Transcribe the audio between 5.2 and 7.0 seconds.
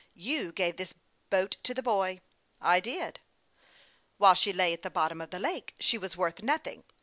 of the lake she was worth nothing.